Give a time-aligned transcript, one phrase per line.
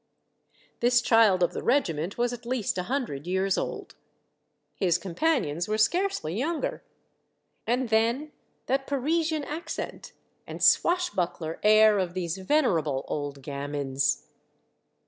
[0.79, 3.93] This child of the regiment was at least a hundred years old.
[4.73, 6.83] His companions were scarcely younger.
[7.67, 8.31] And then
[8.65, 10.13] that Parisian accent
[10.47, 14.25] and swashbuckler air of these venerable old gamins